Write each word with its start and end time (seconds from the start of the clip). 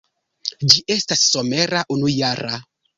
Ĝi 0.73 0.81
estas 0.97 1.27
somera 1.35 1.87
unujara. 1.99 2.63